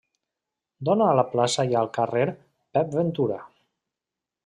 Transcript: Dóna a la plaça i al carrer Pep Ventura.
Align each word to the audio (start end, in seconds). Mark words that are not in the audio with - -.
Dóna 0.89 1.09
a 1.09 1.17
la 1.19 1.27
plaça 1.35 1.67
i 1.73 1.79
al 1.83 1.91
carrer 1.99 2.25
Pep 2.79 2.99
Ventura. 3.01 3.43